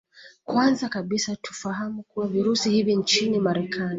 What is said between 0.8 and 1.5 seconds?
kabisa